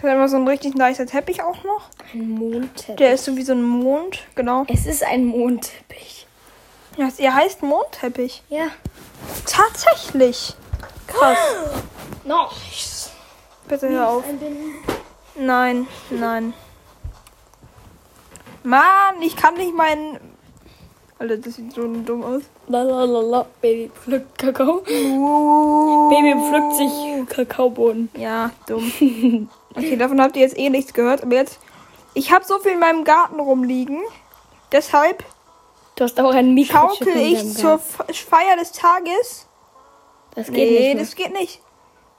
Da 0.00 0.08
ist 0.08 0.14
immer 0.14 0.28
so 0.28 0.36
ein 0.36 0.46
richtig 0.46 0.74
nicer 0.74 1.06
Teppich 1.06 1.42
auch 1.42 1.64
noch. 1.64 1.88
Ein 2.14 2.30
Mondteppich. 2.30 2.96
Der 2.96 3.14
ist 3.14 3.24
so 3.24 3.36
wie 3.36 3.42
so 3.42 3.52
ein 3.52 3.62
Mond, 3.62 4.20
genau. 4.36 4.64
Es 4.68 4.86
ist 4.86 5.02
ein 5.02 5.24
Mondteppich. 5.24 6.26
Ja, 6.96 7.08
er 7.18 7.34
heißt 7.34 7.62
Mondteppich. 7.62 8.42
Ja. 8.48 8.68
Tatsächlich. 9.46 10.54
Krass. 11.06 11.38
Nice. 12.24 13.10
Bitte 13.68 13.88
hör 13.88 14.10
auf. 14.10 14.24
Nein, 15.34 15.86
nein. 16.10 16.52
Mann, 18.62 19.22
ich 19.22 19.34
kann 19.34 19.54
nicht 19.54 19.74
meinen. 19.74 20.18
Alter, 21.18 21.38
das 21.38 21.54
sieht 21.54 21.72
so 21.72 21.86
dumm 21.86 22.22
aus. 22.22 22.42
Lalalala. 22.66 23.46
Baby 23.62 23.90
pflückt 23.94 24.36
Kakao. 24.36 24.82
Uh. 24.86 26.10
Baby 26.10 26.34
pflückt 26.38 26.76
sich 26.76 27.28
Kakaobohnen. 27.34 28.10
Ja, 28.14 28.50
dumm. 28.66 29.48
Okay, 29.74 29.96
davon 29.96 30.20
habt 30.20 30.36
ihr 30.36 30.42
jetzt 30.42 30.58
eh 30.58 30.70
nichts 30.70 30.92
gehört. 30.94 31.22
Aber 31.22 31.34
jetzt. 31.34 31.58
Ich 32.14 32.32
habe 32.32 32.44
so 32.44 32.58
viel 32.58 32.72
in 32.72 32.78
meinem 32.80 33.04
Garten 33.04 33.38
rumliegen. 33.38 34.00
Deshalb 34.72 35.24
Du 35.96 36.04
hast 36.04 36.18
auch 36.20 36.32
ein 36.32 36.54
Mikrochip 36.54 37.08
schaukel 37.08 37.16
ich 37.32 37.56
zur 37.56 37.78
Feier 37.80 38.56
des 38.56 38.70
Tages. 38.72 39.46
Das 40.34 40.46
geht 40.46 40.54
Nee, 40.54 40.70
nicht. 40.70 40.80
mehr. 40.80 40.94
das 40.96 41.14
geht 41.16 41.32
nicht. 41.32 41.60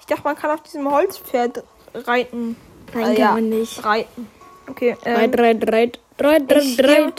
Ich 0.01 0.05
dachte, 0.05 0.23
man 0.23 0.35
kann 0.35 0.51
auf 0.51 0.61
diesem 0.61 0.89
Holzpferd 0.91 1.63
reiten. 1.93 2.57
Nein, 2.93 3.03
Ah, 3.11 3.15
kann 3.15 3.33
man 3.35 3.49
nicht. 3.49 3.83
Reiten. 3.85 4.29
Okay, 4.69 4.97
ähm, 5.05 5.31
drei, 5.31 5.53
drei, 5.53 5.91
drei, 6.17 6.39
drei, 6.39 6.57
ich 6.59 6.75
drei. 6.77 6.95
gehe 6.95 7.13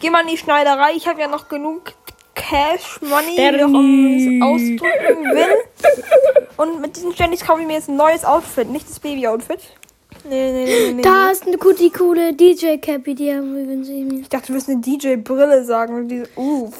geh 0.00 0.10
mal 0.10 0.22
in 0.22 0.28
die 0.28 0.38
Schneiderei. 0.38 0.92
Ich 0.94 1.06
habe 1.06 1.20
ja 1.20 1.28
noch 1.28 1.48
genug 1.48 1.92
Cash 2.48 3.00
Money, 3.00 3.28
wie 3.28 3.32
Sterni. 3.32 3.62
auch 3.62 3.68
immer 3.68 3.78
man 3.78 4.16
es 4.16 4.42
ausdrücken 4.42 5.24
will. 5.24 6.44
Und 6.56 6.80
mit 6.80 6.96
diesen 6.96 7.12
Ständig 7.12 7.40
kaufe 7.40 7.60
ich 7.60 7.66
mir 7.66 7.74
jetzt 7.74 7.88
ein 7.88 7.96
neues 7.96 8.24
Outfit, 8.24 8.70
nicht 8.70 8.88
das 8.88 9.00
Baby-Outfit. 9.00 9.60
Nee, 10.28 10.52
nee, 10.52 10.64
nee, 10.64 10.92
nee. 10.94 11.02
Da 11.02 11.30
ist 11.30 11.46
eine 11.46 11.58
gute, 11.58 11.90
coole 11.90 12.32
DJ-Cappy, 12.32 13.14
die 13.14 13.32
haben 13.32 13.54
wir, 13.56 13.68
wenn 13.68 13.84
sie 13.84 14.02
mir. 14.04 14.20
Ich 14.20 14.28
dachte, 14.28 14.48
du 14.48 14.54
wirst 14.54 14.68
eine 14.68 14.80
DJ-Brille 14.80 15.64
sagen. 15.64 16.08
Diese, 16.08 16.28
uh, 16.36 16.70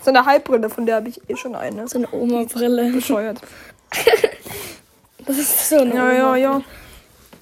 so 0.00 0.10
eine 0.10 0.24
Halbbrille, 0.24 0.68
von 0.70 0.86
der 0.86 0.96
habe 0.96 1.08
ich 1.08 1.20
eh 1.28 1.36
schon 1.36 1.54
eine. 1.54 1.86
So 1.88 1.98
eine 1.98 2.08
Oma-Brille. 2.12 2.92
Bescheuert. 2.92 3.40
Das 5.24 5.38
ist 5.38 5.68
so 5.68 5.76
eine 5.76 5.94
Ja, 5.94 6.12
ja, 6.12 6.36
ja. 6.36 6.62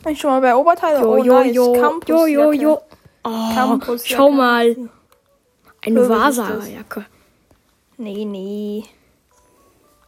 Bin 0.04 0.12
ich 0.12 0.20
schon 0.20 0.30
mal 0.30 0.42
bei 0.42 0.54
Oberteile? 0.54 1.00
Jo, 1.00 1.12
oh, 1.12 1.24
jo, 1.24 1.38
nice. 1.38 1.54
jo. 1.54 1.72
Campus 1.72 2.08
Jo, 2.08 2.26
jo, 2.26 2.52
jo. 2.52 2.80
Oh, 3.24 3.54
Campusjacke. 3.54 4.16
schau 4.16 4.30
mal. 4.30 4.76
Eine. 5.84 6.08
Vasa-Jacke. 6.08 7.06
Nee, 7.96 8.24
nee. 8.24 8.84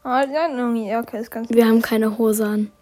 Ah, 0.02 0.24
die 0.26 0.32
Nylonjacke 0.32 1.18
ist 1.18 1.30
ganz 1.30 1.48
Wir 1.50 1.66
haben 1.66 1.80
keine 1.80 2.18
Hose 2.18 2.46
an. 2.46 2.72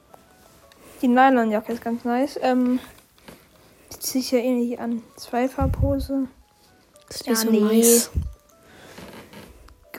Die 1.03 1.09
Nylonjacke 1.09 1.73
ist 1.73 1.83
ganz 1.83 2.05
nice. 2.05 2.39
Ähm, 2.43 2.81
die 3.93 3.99
ziehe 3.99 4.23
ich 4.23 4.31
ja 4.31 4.39
eh 4.39 4.51
nicht 4.53 4.81
an. 4.81 5.03
Zweifarbhose. 5.17 6.29
Ist 7.09 7.27
Ja, 7.27 7.35
so 7.35 7.51
nee. 7.51 7.61
nice. 7.61 8.11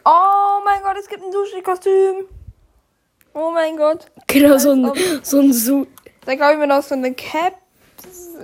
Oh 0.05 0.61
mein 0.65 0.81
Gott, 0.81 0.95
es 0.99 1.07
gibt 1.07 1.23
ein 1.23 1.31
Sushi-Kostüm. 1.31 2.25
Oh 3.33 3.51
mein 3.51 3.77
Gott. 3.77 4.07
Genau, 4.27 4.57
so 4.57 4.71
ein, 4.71 4.91
so 5.23 5.39
ein 5.39 5.53
Su 5.53 5.85
Da 6.25 6.35
glaube 6.35 6.53
ich 6.53 6.59
mir 6.59 6.67
noch 6.67 6.83
so 6.83 6.95
eine 6.95 7.13
Cap. 7.13 7.53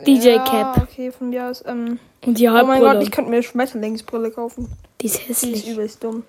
DJ-Cap. 0.06 0.78
Ja, 0.78 0.84
okay, 0.84 1.12
von 1.12 1.30
mir 1.30 1.46
aus. 1.46 1.64
Ähm, 1.66 2.00
Und 2.28 2.38
die 2.38 2.50
oh 2.50 2.52
mein 2.52 2.66
Gott, 2.66 2.76
Halbbrille. 2.90 3.04
ich 3.04 3.12
könnte 3.12 3.30
mir 3.30 3.38
eine 3.38 3.44
Schmetterlingsbrille 3.44 4.32
kaufen. 4.32 4.68
die 5.00 5.06
ist 5.06 5.16
Die 5.28 5.32
ist 5.32 5.44
hässlich. 5.44 5.70
übelst 5.70 6.04
dumm. 6.04 6.24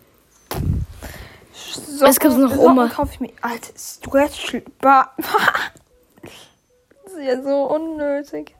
Es 2.00 2.20
gibt 2.20 2.38
noch 2.38 2.56
Oma. 2.56 2.86
kaufe 2.86 3.10
ich 3.14 3.20
mir. 3.20 3.32
Alter, 3.42 3.72
Stretch. 3.76 4.62
Das 7.04 7.14
ist 7.24 7.26
ja 7.26 7.42
so 7.42 7.64
unnötig. 7.74 8.54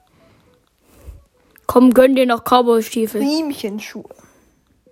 Komm, 1.68 1.94
gönn 1.94 2.16
dir 2.16 2.26
noch 2.26 2.42
Cowboy-Stiefel. 2.42 3.20
Riemchenschuhe. 3.20 4.08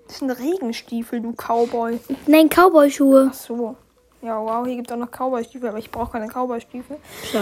Das 0.06 0.18
sind 0.18 0.30
Regenstiefel, 0.30 1.20
du 1.20 1.32
Cowboy. 1.32 1.98
Nein, 2.28 2.48
Cowboy-Schuhe. 2.48 3.30
Ach 3.32 3.34
so. 3.34 3.76
Ja, 4.22 4.38
wow, 4.40 4.64
hier 4.64 4.76
gibt 4.76 4.88
es 4.88 4.94
auch 4.94 5.00
noch 5.00 5.10
Cowboy-Stiefel, 5.10 5.70
aber 5.70 5.78
ich 5.78 5.90
brauche 5.90 6.12
keine 6.12 6.28
Cowboy-Stiefel. 6.28 6.98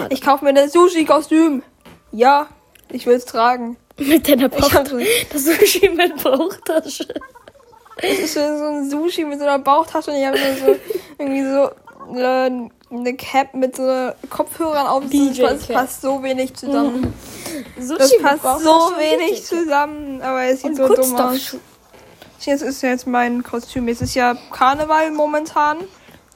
Ich 0.08 0.22
kaufe 0.22 0.46
mir 0.46 0.54
das 0.54 0.72
Sushi-Kostüm. 0.72 1.62
Ja, 2.10 2.46
ich 2.90 3.06
will 3.06 3.16
es 3.16 3.26
tragen. 3.26 3.76
Mit 3.98 4.28
deiner 4.28 4.46
Ich 4.46 4.60
Bauchtasche. 4.60 5.06
Das 5.32 5.44
Sushi 5.44 5.88
mit 5.88 6.22
Bauchtasche. 6.22 7.06
Es 7.96 8.18
ist 8.18 8.34
so 8.34 8.40
ein 8.40 8.90
Sushi 8.90 9.24
mit 9.24 9.38
so 9.38 9.44
einer 9.44 9.60
Bauchtasche 9.60 10.10
und 10.10 10.16
ich 10.16 10.26
habe 10.26 10.38
mir 10.38 10.56
so 10.56 10.76
irgendwie 11.18 11.44
so 11.44 12.18
äh, 12.18 12.50
eine 12.90 13.14
Cap 13.16 13.54
mit 13.54 13.76
so 13.76 14.10
Kopfhörern 14.30 14.86
auf. 14.86 15.04
Das 15.10 15.66
passt, 15.68 16.02
so 16.02 16.22
wenig 16.22 16.54
zusammen. 16.54 17.14
Sushi 17.78 17.98
Das 17.98 18.18
passt 18.18 18.64
so 18.64 18.92
wenig 18.98 19.44
zusammen, 19.44 20.20
aber 20.22 20.42
es 20.44 20.62
sieht 20.62 20.70
Und 20.70 20.76
so 20.76 20.88
dumm 20.88 21.16
aus. 21.16 21.56
Jetzt 22.40 22.62
ist 22.62 22.82
jetzt 22.82 23.06
mein 23.06 23.42
Kostüm. 23.42 23.88
Es 23.88 24.02
ist 24.02 24.14
ja 24.14 24.36
Karneval 24.50 25.12
momentan. 25.12 25.78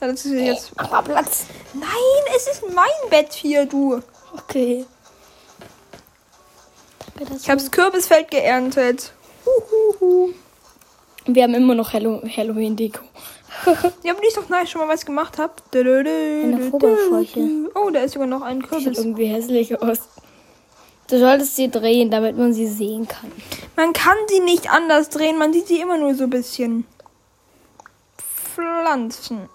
Das 0.00 0.24
ist 0.24 0.32
jetzt. 0.32 0.72
Aber 0.76 1.02
Platz. 1.02 1.46
Nein, 1.74 2.34
es 2.36 2.46
ist 2.46 2.62
mein 2.74 3.10
Bett 3.10 3.32
hier, 3.32 3.66
du. 3.66 4.00
Okay. 4.32 4.86
Ich 7.20 7.48
habe 7.48 7.60
das 7.60 7.70
Kürbisfeld 7.70 8.30
geerntet. 8.30 9.12
Huhuhu. 9.44 10.32
Wir 11.26 11.42
haben 11.42 11.54
immer 11.54 11.74
noch 11.74 11.92
Hallo 11.92 12.22
Halloween-Deko. 12.24 13.02
Ja, 14.04 14.12
aber 14.12 14.20
die 14.20 14.28
ist 14.28 14.36
doch 14.36 14.48
nice, 14.48 14.70
schon 14.70 14.80
mal 14.80 14.88
was 14.88 15.04
gemacht 15.04 15.36
hab. 15.38 15.62
Eine 15.74 16.68
Vogelscheuche. 16.70 17.70
Oh, 17.74 17.90
da 17.90 18.00
ist 18.00 18.12
sogar 18.12 18.28
noch 18.28 18.42
ein 18.42 18.60
Sieht 18.60 18.68
Kürbis. 18.70 18.98
irgendwie 18.98 19.26
hässlich 19.26 19.82
aus. 19.82 20.00
Du 21.08 21.18
solltest 21.18 21.56
sie 21.56 21.68
drehen, 21.70 22.10
damit 22.10 22.36
man 22.36 22.52
sie 22.52 22.68
sehen 22.68 23.08
kann. 23.08 23.32
Man 23.76 23.92
kann 23.92 24.16
sie 24.28 24.40
nicht 24.40 24.70
anders 24.70 25.08
drehen, 25.08 25.38
man 25.38 25.52
sieht 25.52 25.66
sie 25.66 25.80
immer 25.80 25.98
nur 25.98 26.14
so 26.14 26.24
ein 26.24 26.30
bisschen. 26.30 26.86
Pflanzen. 28.54 29.48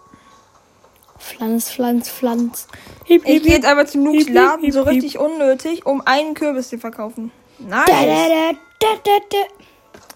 Pflanz, 1.19 1.71
Pflanz, 1.71 2.09
Pflanz. 2.09 2.67
Ich 3.05 3.23
gehe 3.23 3.39
jetzt 3.39 3.65
aber 3.65 3.85
zum 3.85 4.03
Nukes 4.03 4.25
Hip, 4.25 4.27
hip, 4.27 4.35
Laden, 4.35 4.63
hip, 4.65 4.73
so 4.73 4.79
hip. 4.81 4.89
richtig 4.89 5.17
unnötig, 5.17 5.85
um 5.85 6.01
einen 6.01 6.33
Kürbis 6.33 6.69
zu 6.69 6.77
verkaufen. 6.77 7.31
Nice. 7.59 8.57
Da, 8.79 8.87
da, 9.03 9.17
da. 9.29 9.37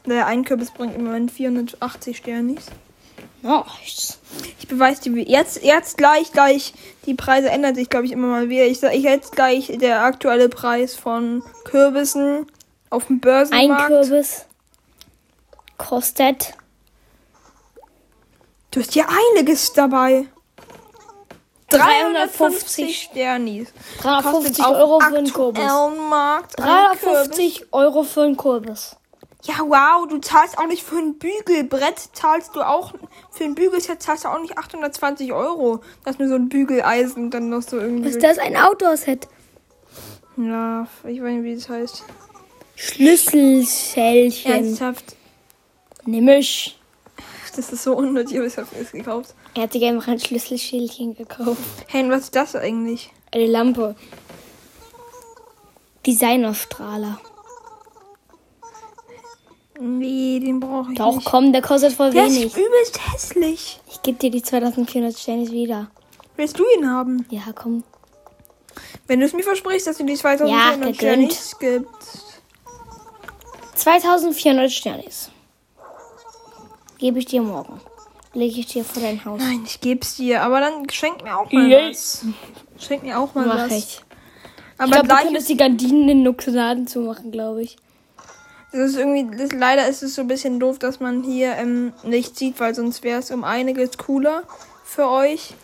Der 0.05 0.25
ein 0.25 0.43
Kürbis 0.45 0.71
bringt 0.71 0.95
im 0.95 1.05
Moment 1.05 1.31
480 1.31 2.17
Sternis. 2.17 2.65
Nice. 3.41 4.19
Ich 4.59 4.67
beweise 4.67 5.09
dir 5.09 5.23
jetzt, 5.23 5.63
jetzt 5.63 5.97
gleich, 5.97 6.31
gleich. 6.31 6.73
Die 7.05 7.13
Preise 7.13 7.49
ändern 7.49 7.75
sich, 7.75 7.89
glaube 7.89 8.05
ich, 8.05 8.11
immer 8.11 8.27
mal 8.27 8.49
wieder. 8.49 8.65
Ich 8.65 8.79
sage 8.79 8.95
jetzt 8.97 9.33
gleich 9.33 9.71
der 9.79 10.01
aktuelle 10.01 10.49
Preis 10.49 10.95
von 10.95 11.43
Kürbissen 11.63 12.47
auf 12.89 13.07
dem 13.07 13.17
Ein 13.17 13.21
Börsenmarkt. 13.21 13.87
Kürbis 13.87 14.45
kostet 15.77 16.53
Du 18.71 18.81
hast 18.81 18.95
ja 18.95 19.07
einiges 19.35 19.73
dabei. 19.73 20.27
350 21.69 23.09
Sternis. 23.11 23.69
350 24.01 24.65
auf 24.65 24.75
Euro 24.75 24.99
für 24.99 25.17
einen 25.17 25.33
Kürbis. 25.33 25.63
aktuellen 25.63 26.09
Markt 26.09 26.59
ein 26.59 26.65
Kürbis. 26.65 27.01
350 27.01 27.73
Euro 27.73 28.03
für 28.03 28.23
einen 28.23 28.37
Kürbis. 28.37 28.95
Ja, 29.43 29.59
wow, 29.59 30.07
du 30.07 30.17
zahlst 30.17 30.57
auch 30.57 30.67
nicht 30.67 30.83
für 30.83 30.97
ein 30.97 31.17
Bügelbrett, 31.17 32.09
zahlst 32.13 32.55
du 32.55 32.61
auch, 32.61 32.93
für 33.31 33.43
ein 33.43 33.55
Bügelset 33.55 34.01
zahlst 34.01 34.25
du 34.25 34.29
auch 34.29 34.41
nicht 34.41 34.57
820 34.57 35.31
Euro. 35.31 35.81
Das 36.03 36.15
ist 36.15 36.19
nur 36.19 36.29
so 36.29 36.35
ein 36.35 36.49
Bügeleisen 36.49 37.25
und 37.25 37.31
dann 37.31 37.49
noch 37.49 37.61
so 37.61 37.77
irgendwie. 37.77 38.09
Ist 38.09 38.23
das 38.23 38.39
ein 38.39 38.57
Outdoor-Set? 38.57 39.27
Ja, 40.37 40.87
ich 41.03 41.21
weiß 41.21 41.33
nicht, 41.33 41.43
wie 41.43 41.55
das 41.55 41.69
heißt. 41.69 42.03
Schlüsselschälchen. 42.75 44.51
Ernsthaft. 44.51 45.15
Nimm 46.05 46.27
ich. 46.29 46.79
Das 47.55 47.71
ist 47.71 47.83
so 47.83 47.95
unnötig, 47.95 48.37
aber 48.37 48.45
ich 48.45 48.57
habe 48.57 48.67
es 48.79 48.91
gekauft. 48.91 49.33
Er 49.57 49.63
hat 49.63 49.73
sich 49.73 49.83
einfach 49.85 50.09
ein 50.09 50.19
Schlüsselschälchen 50.19 51.15
gekauft. 51.15 51.57
Hey, 51.87 52.03
und 52.03 52.11
was 52.11 52.25
ist 52.25 52.35
das 52.35 52.55
eigentlich? 52.55 53.09
Eine 53.31 53.47
Lampe. 53.47 53.95
Designerstrahler. 56.05 57.19
Nee, 59.79 60.39
den 60.41 60.59
brauche 60.59 60.91
ich 60.91 60.97
Doch, 60.99 61.15
nicht. 61.15 61.25
komm, 61.25 61.51
der 61.53 61.63
kostet 61.63 61.93
voll 61.93 62.11
Der 62.11 62.25
wenig. 62.25 62.45
ist 62.45 62.55
übelst 62.55 62.99
hässlich. 63.11 63.79
Ich 63.89 64.03
gebe 64.03 64.19
dir 64.19 64.29
die 64.29 64.43
2400 64.43 65.17
Sternis 65.17 65.49
wieder. 65.49 65.89
Willst 66.35 66.59
du 66.59 66.63
ihn 66.77 66.87
haben? 66.87 67.25
Ja, 67.31 67.41
komm. 67.55 67.83
Wenn 69.07 69.21
du 69.21 69.25
es 69.25 69.33
mir 69.33 69.41
versprichst, 69.41 69.87
dass 69.87 69.97
du 69.97 70.05
die 70.05 70.13
2400 70.13 70.81
gegönnt. 70.99 71.33
Sternis 71.33 71.57
gibst. 71.57 72.41
2400 73.73 74.71
Sternis. 74.71 75.31
Gebe 76.99 77.17
ich 77.17 77.25
dir 77.25 77.41
morgen. 77.41 77.81
Lege 78.37 78.59
ich 78.59 78.67
dir 78.67 78.83
vor 78.83 79.01
dein 79.01 79.25
Haus. 79.25 79.41
Nein, 79.41 79.63
ich 79.65 79.81
geb's 79.81 80.17
dir, 80.17 80.43
aber 80.43 80.59
dann 80.59 80.87
schenk 80.91 81.23
mir 81.23 81.35
auch 81.39 81.51
mal 81.51 81.67
Yay. 81.67 81.89
was. 81.89 82.23
Schenk 82.77 83.01
mir 83.01 83.17
auch 83.17 83.33
mal 83.33 83.47
Mach 83.47 83.65
was. 83.65 83.71
ich. 83.71 84.01
Aber 84.77 84.85
Ich 84.85 84.91
glaube, 84.91 85.07
du 85.07 85.13
gleich 85.15 85.23
könntest 85.23 85.49
die 85.49 85.57
Gardinen 85.57 86.07
in 86.07 86.21
Nuxeladen 86.21 86.85
zumachen, 86.85 87.31
glaube 87.31 87.63
ich. 87.63 87.77
Das 88.71 88.91
ist 88.91 88.97
irgendwie, 88.97 89.35
das, 89.35 89.53
leider 89.53 89.87
ist 89.87 90.03
es 90.03 90.13
so 90.13 90.21
ein 90.21 90.27
bisschen 90.27 90.59
doof, 90.59 90.77
dass 90.77 90.99
man 90.99 91.23
hier 91.23 91.53
ähm, 91.55 91.93
nicht 92.03 92.37
sieht, 92.37 92.59
weil 92.59 92.75
sonst 92.75 93.01
wäre 93.01 93.21
es 93.21 93.31
um 93.31 93.43
einiges 93.43 93.97
cooler 93.97 94.43
für 94.83 95.09
euch. 95.09 95.55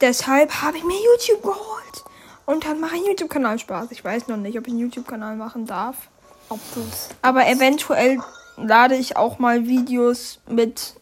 Deshalb 0.00 0.62
habe 0.62 0.78
ich 0.78 0.82
mir 0.82 0.96
YouTube 0.96 1.42
geholt. 1.44 2.04
Und 2.46 2.64
dann 2.64 2.80
mache 2.80 2.96
ich 2.96 3.02
einen 3.02 3.10
YouTube-Kanal 3.10 3.60
Spaß. 3.60 3.92
Ich 3.92 4.04
weiß 4.04 4.26
noch 4.26 4.38
nicht, 4.38 4.58
ob 4.58 4.66
ich 4.66 4.72
einen 4.72 4.80
YouTube-Kanal 4.80 5.36
machen 5.36 5.66
darf. 5.66 6.08
Ob 6.48 6.58
du's. 6.74 7.10
Aber 7.22 7.46
eventuell 7.46 8.18
lade 8.56 8.96
ich 8.96 9.16
auch 9.16 9.38
mal 9.38 9.66
Videos 9.68 10.40
mit 10.48 10.94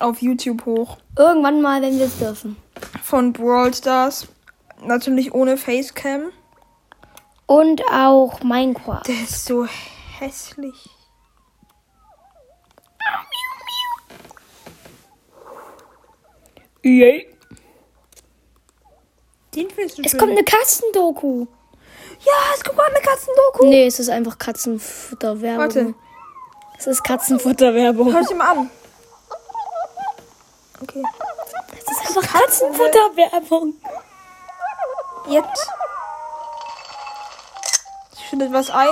auf 0.00 0.20
YouTube 0.22 0.64
hoch. 0.66 0.98
Irgendwann 1.18 1.60
mal, 1.62 1.82
wenn 1.82 1.98
wir 1.98 2.06
es 2.06 2.18
dürfen. 2.18 2.56
Von 3.02 3.32
Brawl 3.32 3.72
Stars. 3.74 4.28
Natürlich 4.84 5.32
ohne 5.34 5.56
Facecam. 5.56 6.30
Und 7.46 7.82
auch 7.92 8.42
Minecraft. 8.42 9.02
Der 9.06 9.14
ist 9.22 9.44
so 9.44 9.66
hässlich. 10.18 10.90
Yay. 16.82 17.26
Den 19.54 19.70
findest 19.70 19.98
du 19.98 20.02
Es 20.02 20.10
schön. 20.10 20.20
kommt 20.20 20.32
eine 20.32 20.44
Katzendoku. 20.44 21.46
Ja, 22.20 22.32
es 22.54 22.64
kommt 22.64 22.76
mal 22.76 22.86
eine 22.86 23.00
Katzendoku. 23.00 23.66
Nee, 23.68 23.86
es 23.86 23.98
ist 24.00 24.08
einfach 24.08 24.38
Katzenfutterwerbung. 24.38 25.58
Warte. 25.58 25.94
Es 26.78 26.86
ist 26.86 27.04
Katzenfutterwerbung. 27.04 28.12
Hör 28.12 28.22
dir 28.22 28.34
mal 28.34 28.50
an. 28.58 28.70
Okay. 30.84 31.02
Es 31.72 31.92
ist 31.92 32.16
einfach 32.18 32.40
Katzenfutterwerbung. 32.40 33.74
Jetzt 35.28 35.70
schüttet 38.28 38.52
was 38.52 38.68
ein. 38.70 38.88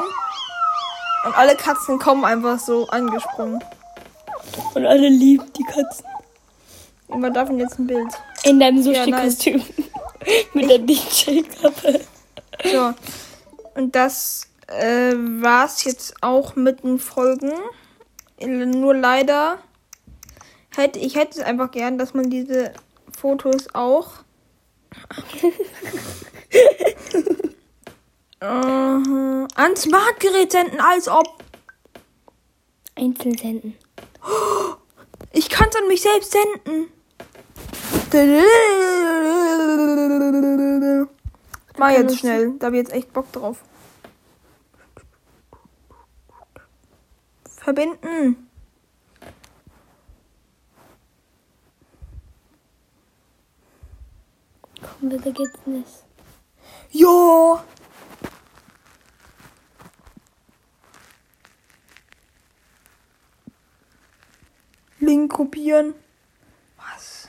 Und 1.27 1.37
alle 1.37 1.55
Katzen 1.55 1.99
kommen 1.99 2.25
einfach 2.25 2.59
so 2.59 2.89
angesprungen. 2.89 3.63
Und 4.75 4.87
alle 4.87 5.09
lieben 5.09 5.53
die 5.53 5.65
Katzen. 5.65 6.07
Und 7.09 7.21
man 7.21 7.35
darf 7.35 7.51
jetzt 7.51 7.79
ein 7.79 7.87
Bild. 7.87 8.09
In 8.45 8.59
deinem 8.59 8.81
Ja, 8.83 9.07
nice. 9.07 9.39
Sushi-Kostüm. 9.39 9.63
Mit 10.55 10.71
der 10.71 10.79
DJ-Kappe. 10.79 12.01
So. 12.65 12.95
Und 13.75 13.95
das 13.95 14.49
äh, 14.69 15.13
war's 15.15 15.85
jetzt 15.85 16.15
auch 16.23 16.57
mit 16.57 16.85
den 16.85 16.99
Folgen. 16.99 17.53
Nur 18.41 18.95
leider 18.95 19.59
hätte 20.77 20.99
ich 20.99 21.17
hätte 21.17 21.41
es 21.41 21.45
einfach 21.45 21.71
gern, 21.71 21.99
dass 21.99 22.15
man 22.15 22.31
diese 22.31 22.73
Fotos 23.17 23.75
auch 23.75 24.11
äh, 28.41 28.45
an 28.45 29.77
Smartgerät 29.77 30.53
senden, 30.53 30.81
als 30.81 31.09
ob 31.09 31.43
Einzeln 32.95 33.37
senden. 33.39 33.77
ich 35.33 35.49
kann 35.49 35.69
es 35.71 35.77
an 35.77 35.89
mich 35.89 36.03
selbst 36.03 36.33
senden. 36.33 36.89
Mach 41.79 41.91
jetzt 41.91 42.19
schnell, 42.19 42.53
da 42.59 42.67
hab 42.67 42.75
ich 42.75 42.79
jetzt 42.79 42.93
echt 42.93 43.13
Bock 43.13 43.33
drauf. 43.33 43.59
Verbinden. 47.45 48.49
Bitte 55.13 55.33
geht's 55.33 55.67
nicht. 55.67 56.05
Jo. 56.91 57.61
Link 65.01 65.31
kopieren. 65.31 65.95
Was? 66.79 67.29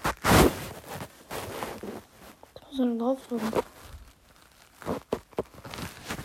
Da 2.53 2.61
muss 2.69 2.77
man 2.77 2.99
draufdrücken. 2.99 3.51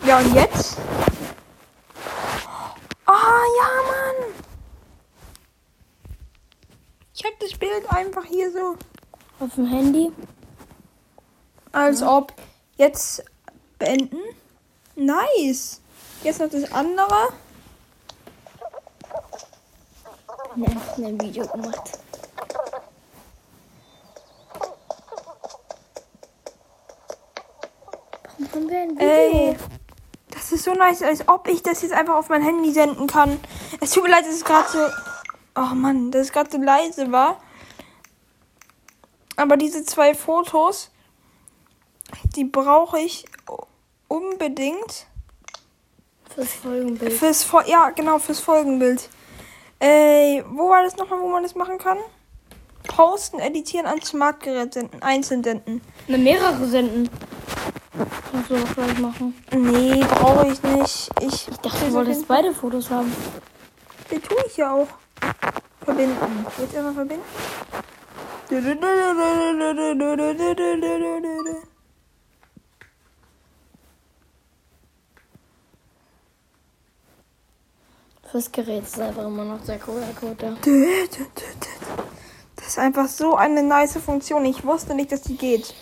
Ja, 0.07 0.19
und 0.19 0.35
jetzt? 0.35 0.79
Ah, 3.05 3.43
ja, 3.59 3.69
Mann. 3.89 4.33
Ich 7.15 7.25
hab 7.25 7.37
das 7.41 7.59
Bild 7.59 7.85
einfach 7.93 8.25
hier 8.25 8.53
so. 8.53 8.77
Auf 9.41 9.55
dem 9.57 9.67
Handy. 9.67 10.13
Als 11.79 12.03
ob. 12.03 12.33
Jetzt 12.77 13.23
beenden. 13.79 14.19
Nice. 14.97 15.81
Jetzt 16.25 16.41
noch 16.41 16.51
das 16.51 16.73
andere. 16.73 17.29
Ne, 20.57 20.67
ein 20.97 21.21
Video 21.21 21.47
gemacht. 21.47 22.01
Warum 28.25 28.53
haben 28.53 28.69
wir 28.69 28.79
ein 28.81 28.91
Video? 28.91 29.09
Ey. 29.09 29.57
Das 30.33 30.51
ist 30.51 30.65
so 30.65 30.75
nice, 30.75 31.03
als 31.03 31.29
ob 31.29 31.47
ich 31.47 31.63
das 31.63 31.83
jetzt 31.83 31.93
einfach 31.93 32.17
auf 32.17 32.29
mein 32.29 32.43
Handy 32.43 32.73
senden 32.73 33.07
kann. 33.07 33.39
Es 33.81 33.93
tut 33.93 34.03
mir 34.03 34.11
leid, 34.11 34.27
dass 34.27 34.35
es 34.35 34.45
gerade 34.45 34.69
so. 34.69 34.85
Oh 35.55 35.75
Mann, 35.77 36.11
dass 36.11 36.23
es 36.23 36.33
gerade 36.33 36.51
so 36.51 36.59
leise 36.59 37.13
war. 37.13 37.41
Aber 39.37 39.57
diese 39.57 39.85
zwei 39.85 40.17
Fotos, 40.17 40.91
die 42.37 42.45
brauche 42.45 42.99
ich 42.99 43.25
unbedingt. 44.09 45.07
Fürs 46.35 46.53
Folgenbild. 46.55 47.13
Fürs 47.13 47.45
Fol 47.45 47.65
ja, 47.67 47.91
genau, 47.91 48.19
fürs 48.19 48.41
Folgenbild. 48.41 49.09
Ey, 49.81 50.45
wo 50.51 50.71
war 50.71 50.83
das 50.83 50.97
nochmal, 50.97 51.21
wo 51.21 51.29
man 51.29 51.43
das 51.43 51.55
machen 51.55 51.79
kann? 51.79 51.99
Posten, 52.87 53.39
editieren, 53.39 53.87
an 53.87 54.01
Smartgerät 54.03 54.75
senden, 54.75 55.03
einzeln 55.03 55.43
senden. 55.45 55.81
Ne, 56.07 56.19
mehrere 56.19 56.67
senden. 56.67 57.09
Kannst 58.31 58.51
du 58.51 58.57
auch 58.57 58.75
gleich 58.75 58.99
machen. 58.99 59.35
Nee, 59.53 60.05
brauche 60.05 60.49
ich 60.49 60.63
nicht. 60.63 61.11
Ich, 61.21 61.49
Ich 61.49 61.57
dachte, 61.59 61.87
du 61.87 61.93
wolltest 61.93 62.27
beide 62.29 62.55
Fotos 62.55 62.91
haben. 62.91 63.15
Den 64.11 64.23
tue 64.23 64.37
ich 64.47 64.57
ja 64.57 64.73
auch. 64.73 64.89
Verbinden. 65.85 66.47
Jetzt 66.59 66.77
einfach 66.77 66.95
verbinden. 66.95 67.25
Das 78.33 78.53
Gerät 78.53 78.85
ist 78.85 79.01
einfach 79.01 79.25
immer 79.25 79.45
noch 79.45 79.65
der 79.65 79.79
Quadcode. 79.79 80.59
Das 82.57 82.67
ist 82.67 82.79
einfach 82.79 83.09
so 83.09 83.37
eine 83.37 83.63
nice 83.63 83.97
Funktion. 83.97 84.45
Ich 84.45 84.65
wusste 84.65 84.95
nicht, 84.95 85.13
dass 85.13 85.23
die 85.23 85.37
geht. 85.37 85.75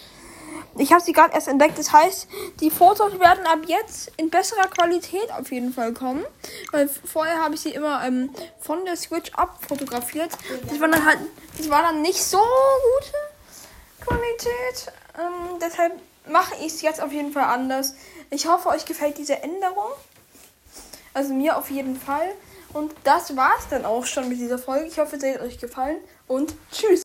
Ich 0.79 0.93
habe 0.93 1.03
sie 1.03 1.13
gerade 1.13 1.35
erst 1.35 1.49
entdeckt. 1.49 1.79
Das 1.79 1.93
heißt, 1.93 2.29
die 2.61 2.71
Fotos 2.71 3.19
werden 3.19 3.47
ab 3.47 3.61
jetzt 3.67 4.13
in 4.17 4.31
besserer 4.31 4.69
Qualität 4.69 5.33
auf 5.33 5.51
jeden 5.51 5.73
Fall 5.73 5.93
kommen. 5.93 6.25
Weil 6.71 6.89
vorher 6.89 7.43
habe 7.43 7.55
ich 7.55 7.63
sie 7.63 7.71
immer 7.71 8.05
ähm, 8.05 8.31
von 8.61 8.85
der 8.85 8.97
Switch 8.97 9.33
abfotografiert. 9.33 10.31
Das 10.69 10.81
war 10.81 10.89
dann 10.89 11.05
halt, 11.05 11.19
das 11.57 11.69
war 11.69 11.83
dann 11.83 12.03
nicht 12.03 12.23
so 12.23 12.39
gute 12.39 14.07
Qualität. 14.07 14.93
Ähm, 15.19 15.59
deshalb 15.61 15.95
mache 16.29 16.55
ich 16.61 16.75
es 16.75 16.83
jetzt 16.83 17.01
auf 17.01 17.11
jeden 17.11 17.33
Fall 17.33 17.45
anders. 17.45 17.95
Ich 18.31 18.47
hoffe, 18.47 18.69
euch 18.69 18.85
gefällt 18.85 19.19
diese 19.19 19.43
Änderung. 19.43 19.91
Also 21.17 21.33
mir 21.33 21.57
auf 21.57 21.71
jeden 21.71 21.97
Fall. 21.97 22.29
Und 22.75 22.93
das 23.05 23.35
war's 23.37 23.69
dann 23.71 23.87
auch 23.87 24.05
schon 24.05 24.29
mit 24.29 24.39
dieser 24.39 24.59
Folge. 24.59 24.85
Ich 24.85 24.99
hoffe, 24.99 25.17
es 25.17 25.25
hat 25.25 25.41
euch 25.41 25.57
gefallen 25.57 25.97
und 26.29 26.53
tschüss. 26.71 26.91